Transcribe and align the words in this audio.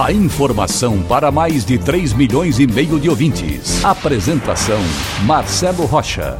A 0.00 0.10
informação 0.10 1.02
para 1.02 1.30
mais 1.30 1.66
de 1.66 1.78
3 1.78 2.14
milhões 2.14 2.58
e 2.58 2.66
meio 2.66 2.98
de 2.98 3.10
ouvintes. 3.10 3.84
Apresentação 3.84 4.78
Marcelo 5.26 5.84
Rocha. 5.84 6.38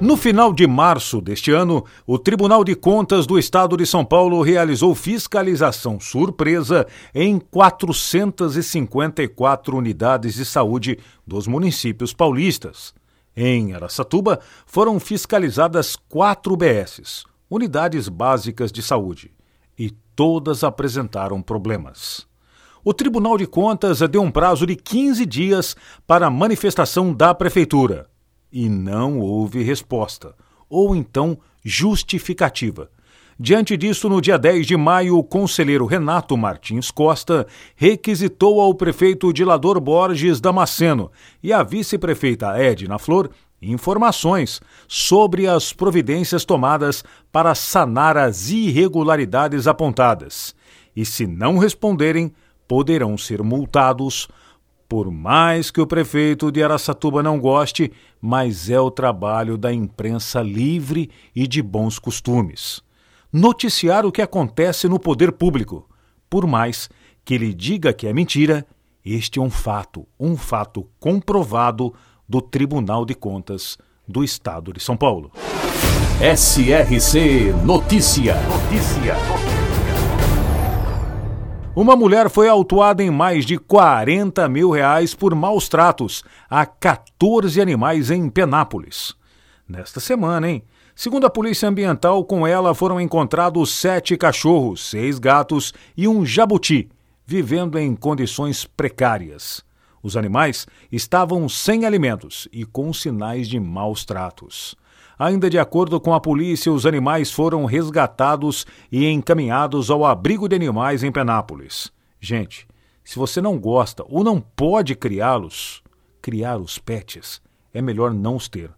No 0.00 0.16
final 0.18 0.52
de 0.52 0.66
março 0.66 1.22
deste 1.22 1.50
ano, 1.50 1.82
o 2.06 2.18
Tribunal 2.18 2.62
de 2.62 2.76
Contas 2.76 3.26
do 3.26 3.38
Estado 3.38 3.74
de 3.76 3.86
São 3.86 4.04
Paulo 4.04 4.42
realizou 4.42 4.94
fiscalização 4.94 5.98
surpresa 5.98 6.86
em 7.14 7.40
454 7.40 9.76
unidades 9.76 10.34
de 10.34 10.44
saúde 10.44 10.98
dos 11.26 11.46
municípios 11.46 12.12
paulistas. 12.12 12.92
Em 13.34 13.72
Aracatuba, 13.72 14.40
foram 14.66 15.00
fiscalizadas 15.00 15.96
quatro 15.96 16.52
UBSs, 16.52 17.24
Unidades 17.50 18.10
Básicas 18.10 18.70
de 18.70 18.82
Saúde, 18.82 19.32
e 19.78 19.90
todas 20.16 20.64
apresentaram 20.64 21.40
problemas. 21.40 22.26
O 22.84 22.94
Tribunal 22.94 23.36
de 23.36 23.46
Contas 23.46 24.00
deu 24.10 24.22
um 24.22 24.30
prazo 24.30 24.66
de 24.66 24.74
15 24.74 25.26
dias 25.26 25.76
para 26.06 26.26
a 26.26 26.30
manifestação 26.30 27.12
da 27.12 27.34
Prefeitura 27.34 28.08
e 28.52 28.68
não 28.68 29.18
houve 29.18 29.62
resposta, 29.62 30.34
ou 30.68 30.96
então 30.96 31.38
justificativa. 31.64 32.90
Diante 33.40 33.76
disso, 33.76 34.08
no 34.08 34.20
dia 34.20 34.36
10 34.36 34.66
de 34.66 34.76
maio, 34.76 35.16
o 35.16 35.22
conselheiro 35.22 35.86
Renato 35.86 36.36
Martins 36.36 36.90
Costa 36.90 37.46
requisitou 37.76 38.60
ao 38.60 38.74
prefeito 38.74 39.32
Dilador 39.32 39.80
Borges 39.80 40.40
Damasceno 40.40 41.10
e 41.40 41.52
à 41.52 41.62
vice-prefeita 41.62 42.58
Edna 42.58 42.98
Flor 42.98 43.30
informações 43.60 44.60
sobre 44.86 45.46
as 45.46 45.72
providências 45.72 46.44
tomadas 46.44 47.04
para 47.32 47.54
sanar 47.54 48.16
as 48.16 48.50
irregularidades 48.50 49.66
apontadas. 49.66 50.54
E 50.94 51.04
se 51.04 51.26
não 51.26 51.58
responderem, 51.58 52.32
poderão 52.66 53.16
ser 53.16 53.42
multados 53.42 54.28
por 54.88 55.10
mais 55.10 55.70
que 55.70 55.82
o 55.82 55.86
prefeito 55.86 56.50
de 56.50 56.62
Araçatuba 56.62 57.22
não 57.22 57.38
goste, 57.38 57.92
mas 58.18 58.70
é 58.70 58.80
o 58.80 58.90
trabalho 58.90 59.58
da 59.58 59.70
imprensa 59.70 60.40
livre 60.40 61.10
e 61.36 61.46
de 61.46 61.60
bons 61.60 61.98
costumes. 61.98 62.80
Noticiar 63.30 64.06
o 64.06 64.12
que 64.12 64.22
acontece 64.22 64.88
no 64.88 64.98
poder 64.98 65.32
público. 65.32 65.86
Por 66.30 66.46
mais 66.46 66.88
que 67.22 67.34
ele 67.34 67.52
diga 67.52 67.92
que 67.92 68.06
é 68.06 68.14
mentira, 68.14 68.66
este 69.04 69.38
é 69.38 69.42
um 69.42 69.50
fato, 69.50 70.06
um 70.18 70.38
fato 70.38 70.88
comprovado 70.98 71.92
do 72.28 72.42
Tribunal 72.42 73.04
de 73.04 73.14
Contas 73.14 73.78
do 74.06 74.22
Estado 74.22 74.72
de 74.72 74.80
São 74.80 74.96
Paulo. 74.96 75.32
SRC 76.20 77.52
Notícia. 77.64 78.34
Notícia. 78.42 79.14
Uma 81.74 81.94
mulher 81.94 82.28
foi 82.28 82.48
autuada 82.48 83.04
em 83.04 83.10
mais 83.10 83.46
de 83.46 83.56
40 83.56 84.48
mil 84.48 84.70
reais 84.70 85.14
por 85.14 85.32
maus 85.34 85.68
tratos 85.68 86.24
a 86.50 86.66
14 86.66 87.60
animais 87.60 88.10
em 88.10 88.28
Penápolis. 88.28 89.14
Nesta 89.68 90.00
semana, 90.00 90.50
hein? 90.50 90.64
Segundo 90.96 91.26
a 91.26 91.30
Polícia 91.30 91.68
Ambiental, 91.68 92.24
com 92.24 92.44
ela 92.44 92.74
foram 92.74 93.00
encontrados 93.00 93.72
sete 93.72 94.16
cachorros, 94.16 94.90
seis 94.90 95.20
gatos 95.20 95.72
e 95.96 96.08
um 96.08 96.26
jabuti, 96.26 96.88
vivendo 97.24 97.78
em 97.78 97.94
condições 97.94 98.64
precárias. 98.64 99.67
Os 100.02 100.16
animais 100.16 100.66
estavam 100.90 101.48
sem 101.48 101.84
alimentos 101.84 102.48
e 102.52 102.64
com 102.64 102.92
sinais 102.92 103.48
de 103.48 103.58
maus 103.58 104.04
tratos. 104.04 104.76
Ainda 105.18 105.50
de 105.50 105.58
acordo 105.58 106.00
com 106.00 106.14
a 106.14 106.20
polícia, 106.20 106.72
os 106.72 106.86
animais 106.86 107.32
foram 107.32 107.64
resgatados 107.64 108.64
e 108.90 109.06
encaminhados 109.06 109.90
ao 109.90 110.04
abrigo 110.04 110.48
de 110.48 110.54
animais 110.54 111.02
em 111.02 111.10
Penápolis. 111.10 111.90
Gente, 112.20 112.68
se 113.02 113.18
você 113.18 113.40
não 113.40 113.58
gosta 113.58 114.04
ou 114.08 114.22
não 114.22 114.40
pode 114.40 114.94
criá-los, 114.94 115.82
criar 116.22 116.58
os 116.58 116.78
pets, 116.78 117.40
é 117.72 117.82
melhor 117.82 118.12
não 118.14 118.36
os 118.36 118.48
ter, 118.48 118.70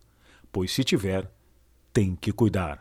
pois 0.50 0.72
se 0.72 0.82
tiver, 0.82 1.30
tem 1.92 2.16
que 2.16 2.32
cuidar. 2.32 2.80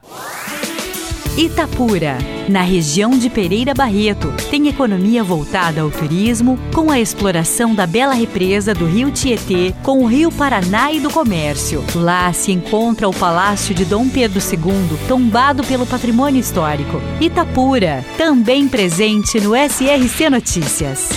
Itapura, 1.39 2.17
na 2.49 2.59
região 2.59 3.11
de 3.11 3.29
Pereira 3.29 3.73
Barreto, 3.73 4.27
tem 4.51 4.67
economia 4.67 5.23
voltada 5.23 5.79
ao 5.79 5.89
turismo, 5.89 6.59
com 6.75 6.91
a 6.91 6.99
exploração 6.99 7.73
da 7.73 7.87
bela 7.87 8.13
represa 8.13 8.73
do 8.73 8.85
Rio 8.85 9.09
Tietê 9.09 9.73
com 9.81 10.03
o 10.03 10.05
Rio 10.05 10.29
Paraná 10.33 10.91
e 10.91 10.99
do 10.99 11.09
comércio. 11.09 11.81
Lá 11.95 12.33
se 12.33 12.51
encontra 12.51 13.07
o 13.07 13.13
Palácio 13.13 13.73
de 13.73 13.85
Dom 13.85 14.09
Pedro 14.09 14.37
II, 14.37 15.07
tombado 15.07 15.63
pelo 15.63 15.85
patrimônio 15.85 16.41
histórico. 16.41 16.99
Itapura, 17.21 18.03
também 18.17 18.67
presente 18.67 19.39
no 19.39 19.53
SRC 19.55 20.29
Notícias. 20.29 21.09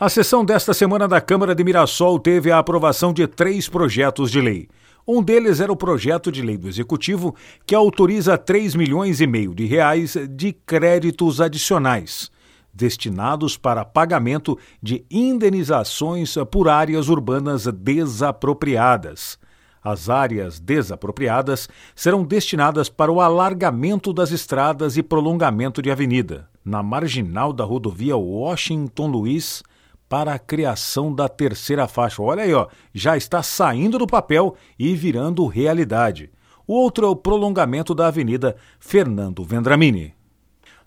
A 0.00 0.08
sessão 0.08 0.44
desta 0.44 0.74
semana 0.74 1.06
da 1.06 1.20
Câmara 1.20 1.54
de 1.54 1.62
Mirassol 1.62 2.18
teve 2.18 2.50
a 2.50 2.58
aprovação 2.58 3.12
de 3.12 3.24
três 3.28 3.68
projetos 3.68 4.32
de 4.32 4.40
lei. 4.40 4.66
Um 5.06 5.22
deles 5.22 5.60
era 5.60 5.72
o 5.72 5.76
projeto 5.76 6.30
de 6.30 6.42
lei 6.42 6.56
do 6.56 6.68
Executivo 6.68 7.34
que 7.66 7.74
autoriza 7.74 8.36
3 8.36 8.74
milhões 8.74 9.20
e 9.20 9.26
meio 9.26 9.54
de 9.54 9.64
reais 9.64 10.16
de 10.30 10.52
créditos 10.52 11.40
adicionais 11.40 12.30
destinados 12.72 13.56
para 13.56 13.84
pagamento 13.84 14.58
de 14.82 15.04
indenizações 15.10 16.36
por 16.50 16.68
áreas 16.68 17.08
urbanas 17.08 17.66
desapropriadas. 17.66 19.38
As 19.82 20.10
áreas 20.10 20.60
desapropriadas 20.60 21.68
serão 21.94 22.22
destinadas 22.22 22.88
para 22.88 23.10
o 23.10 23.20
alargamento 23.20 24.12
das 24.12 24.30
estradas 24.30 24.96
e 24.96 25.02
prolongamento 25.02 25.80
de 25.80 25.90
avenida. 25.90 26.48
Na 26.62 26.82
marginal 26.82 27.52
da 27.52 27.64
rodovia 27.64 28.16
Washington 28.16 29.06
Luiz, 29.06 29.62
para 30.10 30.34
a 30.34 30.38
criação 30.40 31.14
da 31.14 31.28
terceira 31.28 31.86
faixa. 31.86 32.20
Olha 32.20 32.42
aí, 32.42 32.52
ó, 32.52 32.66
já 32.92 33.16
está 33.16 33.44
saindo 33.44 33.96
do 33.96 34.08
papel 34.08 34.56
e 34.76 34.92
virando 34.96 35.46
realidade. 35.46 36.32
O 36.66 36.74
outro 36.74 37.06
é 37.06 37.08
o 37.08 37.14
prolongamento 37.14 37.94
da 37.94 38.08
Avenida 38.08 38.56
Fernando 38.80 39.44
Vendramini. 39.44 40.12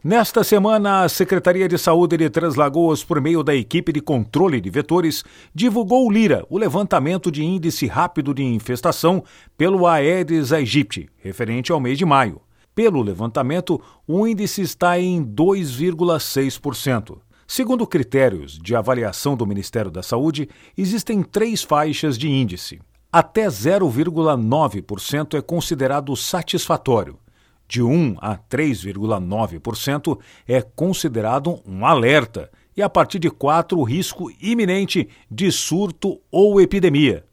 Nesta 0.03 0.43
semana, 0.43 1.03
a 1.03 1.09
Secretaria 1.09 1.69
de 1.69 1.77
Saúde 1.77 2.17
de 2.17 2.29
Três 2.29 2.55
Lagoas, 2.55 3.01
por 3.01 3.21
meio 3.21 3.41
da 3.41 3.55
equipe 3.55 3.93
de 3.93 4.01
controle 4.01 4.59
de 4.59 4.69
vetores, 4.69 5.23
divulgou 5.55 6.05
o 6.05 6.11
LIRA, 6.11 6.45
o 6.49 6.57
levantamento 6.57 7.31
de 7.31 7.45
índice 7.45 7.87
rápido 7.87 8.33
de 8.33 8.43
infestação 8.43 9.23
pelo 9.57 9.87
Aedes 9.87 10.51
aegypti, 10.51 11.09
referente 11.15 11.71
ao 11.71 11.79
mês 11.79 11.97
de 11.97 12.03
maio. 12.03 12.41
Pelo 12.75 13.01
levantamento, 13.01 13.81
o 14.05 14.27
índice 14.27 14.61
está 14.61 14.99
em 14.99 15.23
2,6%. 15.23 17.19
Segundo 17.47 17.85
critérios 17.85 18.57
de 18.57 18.75
avaliação 18.75 19.35
do 19.35 19.45
Ministério 19.45 19.91
da 19.91 20.01
Saúde, 20.01 20.49
existem 20.77 21.21
três 21.21 21.61
faixas 21.61 22.17
de 22.17 22.29
índice. 22.29 22.79
Até 23.11 23.47
0,9% 23.47 25.37
é 25.37 25.41
considerado 25.41 26.15
satisfatório. 26.15 27.19
De 27.67 27.81
1 27.81 28.17
a 28.19 28.37
3,9% 28.37 30.19
é 30.47 30.61
considerado 30.61 31.59
um 31.65 31.85
alerta. 31.85 32.49
E 32.75 32.81
a 32.81 32.89
partir 32.89 33.19
de 33.19 33.29
4, 33.29 33.77
o 33.77 33.83
risco 33.83 34.31
iminente 34.41 35.07
de 35.29 35.51
surto 35.51 36.19
ou 36.31 36.59
epidemia. 36.59 37.25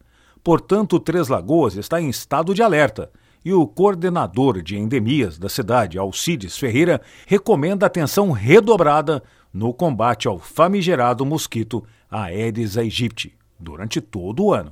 Portanto, 0.43 0.99
Três 0.99 1.27
Lagoas 1.27 1.75
está 1.75 2.01
em 2.01 2.09
estado 2.09 2.53
de 2.53 2.61
alerta 2.61 3.11
e 3.43 3.53
o 3.53 3.65
coordenador 3.65 4.61
de 4.61 4.77
endemias 4.77 5.37
da 5.37 5.49
cidade, 5.49 5.97
Alcides 5.97 6.57
Ferreira, 6.57 7.01
recomenda 7.25 7.85
atenção 7.85 8.31
redobrada 8.31 9.23
no 9.53 9.73
combate 9.73 10.27
ao 10.27 10.39
famigerado 10.39 11.25
mosquito 11.25 11.83
Aedes 12.09 12.77
aegypti 12.77 13.33
durante 13.59 14.01
todo 14.01 14.45
o 14.45 14.53
ano. 14.53 14.71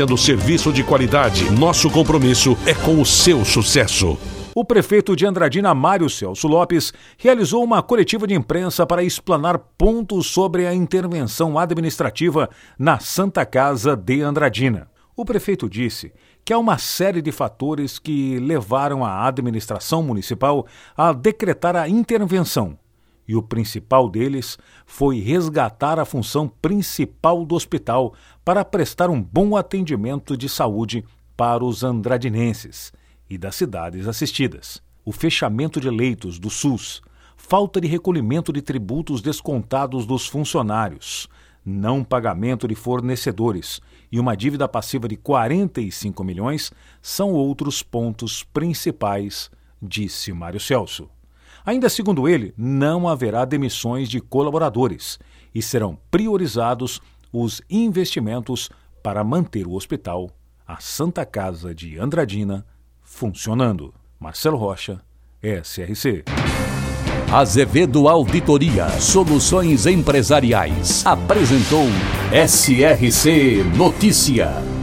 oferecendo 0.01 0.17
serviço 0.17 0.73
de 0.73 0.83
qualidade. 0.83 1.49
Nosso 1.51 1.89
compromisso 1.89 2.57
é 2.65 2.73
com 2.73 2.99
o 2.99 3.05
seu 3.05 3.45
sucesso. 3.45 4.17
O 4.53 4.65
prefeito 4.65 5.15
de 5.15 5.25
Andradina, 5.25 5.73
Mário 5.73 6.09
Celso 6.09 6.47
Lopes, 6.47 6.91
realizou 7.17 7.63
uma 7.63 7.81
coletiva 7.81 8.27
de 8.27 8.33
imprensa 8.33 8.85
para 8.85 9.03
explanar 9.03 9.59
pontos 9.77 10.27
sobre 10.27 10.67
a 10.67 10.73
intervenção 10.73 11.57
administrativa 11.57 12.49
na 12.77 12.99
Santa 12.99 13.45
Casa 13.45 13.95
de 13.95 14.21
Andradina. 14.21 14.89
O 15.15 15.23
prefeito 15.23 15.69
disse 15.69 16.11
que 16.43 16.51
há 16.51 16.57
uma 16.57 16.77
série 16.77 17.21
de 17.21 17.31
fatores 17.31 17.99
que 17.99 18.39
levaram 18.39 19.05
a 19.05 19.27
administração 19.27 20.01
municipal 20.01 20.65
a 20.97 21.13
decretar 21.13 21.75
a 21.75 21.87
intervenção, 21.87 22.77
e 23.27 23.35
o 23.35 23.41
principal 23.41 24.09
deles 24.09 24.57
foi 24.85 25.19
resgatar 25.19 25.99
a 25.99 26.05
função 26.05 26.47
principal 26.47 27.45
do 27.45 27.55
hospital 27.55 28.13
para 28.43 28.65
prestar 28.65 29.09
um 29.09 29.21
bom 29.21 29.55
atendimento 29.55 30.35
de 30.35 30.49
saúde 30.49 31.05
para 31.37 31.63
os 31.63 31.83
andradinenses 31.83 32.91
e 33.29 33.37
das 33.37 33.55
cidades 33.55 34.07
assistidas. 34.07 34.81
O 35.03 35.11
fechamento 35.11 35.79
de 35.79 35.89
leitos 35.89 36.37
do 36.37 36.49
SUS, 36.49 37.01
falta 37.35 37.81
de 37.81 37.87
recolhimento 37.87 38.51
de 38.53 38.61
tributos 38.61 39.21
descontados 39.21 40.05
dos 40.05 40.27
funcionários, 40.27 41.27
não 41.65 42.03
pagamento 42.03 42.67
de 42.67 42.75
fornecedores 42.75 43.79
e 44.11 44.19
uma 44.19 44.35
dívida 44.35 44.67
passiva 44.67 45.07
de 45.07 45.15
45 45.15 46.23
milhões 46.23 46.71
são 47.01 47.31
outros 47.31 47.81
pontos 47.81 48.43
principais, 48.43 49.49
disse 49.81 50.33
Mário 50.33 50.59
Celso. 50.59 51.09
Ainda 51.65 51.89
segundo 51.89 52.27
ele, 52.27 52.53
não 52.57 53.07
haverá 53.07 53.45
demissões 53.45 54.09
de 54.09 54.19
colaboradores 54.19 55.19
e 55.53 55.61
serão 55.61 55.97
priorizados 56.09 57.01
os 57.31 57.61
investimentos 57.69 58.69
para 59.03 59.23
manter 59.23 59.67
o 59.67 59.73
hospital, 59.73 60.29
a 60.67 60.77
Santa 60.79 61.25
Casa 61.25 61.73
de 61.73 61.97
Andradina, 61.97 62.65
funcionando. 63.01 63.93
Marcelo 64.19 64.57
Rocha, 64.57 65.01
SRC. 65.41 66.23
Azevedo 67.31 68.09
Auditoria 68.09 68.89
Soluções 68.99 69.85
Empresariais 69.85 71.05
apresentou 71.05 71.85
SRC 72.31 73.63
Notícia. 73.77 74.80